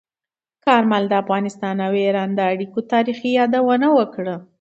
کارمل 0.65 1.03
د 1.07 1.13
افغانستان 1.23 1.75
او 1.85 1.91
ایران 2.03 2.29
د 2.35 2.39
اړیکو 2.51 2.79
تاریخي 2.93 3.29
یادونه 3.39 3.87
وکړه. 3.97 4.35